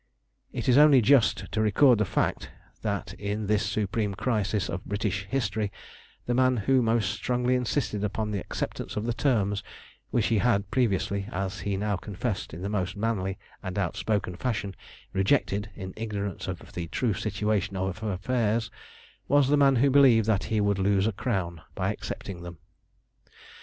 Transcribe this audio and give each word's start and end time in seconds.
It 0.51 0.67
is 0.67 0.79
only 0.79 0.99
just 0.99 1.51
to 1.51 1.61
record 1.61 1.99
the 1.99 2.05
fact 2.05 2.49
that 2.81 3.13
in 3.19 3.45
this 3.45 3.63
supreme 3.63 4.15
crisis 4.15 4.67
of 4.67 4.83
British 4.83 5.27
history 5.29 5.71
the 6.25 6.33
man 6.33 6.57
who 6.65 6.81
most 6.81 7.11
strongly 7.11 7.53
insisted 7.53 8.03
upon 8.03 8.31
the 8.31 8.39
acceptance 8.39 8.95
of 8.97 9.05
the 9.05 9.13
terms 9.13 9.61
which 10.09 10.25
he 10.33 10.39
had 10.39 10.71
previously, 10.71 11.27
as 11.31 11.59
he 11.59 11.77
now 11.77 11.97
confessed 11.97 12.51
in 12.51 12.63
the 12.63 12.67
most 12.67 12.97
manly 12.97 13.37
and 13.61 13.77
outspoken 13.77 14.35
fashion, 14.35 14.75
rejected 15.13 15.69
in 15.75 15.93
ignorance 15.95 16.47
of 16.47 16.71
the 16.73 16.87
true 16.87 17.13
situation 17.13 17.77
of 17.77 18.01
affairs, 18.03 18.71
was 19.27 19.49
the 19.49 19.55
man 19.57 19.75
who 19.75 19.91
believed 19.91 20.25
that 20.25 20.45
he 20.45 20.59
would 20.59 20.79
lose 20.79 21.05
a 21.05 21.11
crown 21.11 21.61
by 21.75 21.91
accepting 21.93 22.41
them. 22.41 22.57